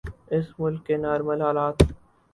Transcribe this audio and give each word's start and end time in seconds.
اس 0.35 0.45
ملک 0.59 0.81
کے 0.87 0.95
نارمل 1.03 1.39
حالات۔ 1.41 1.77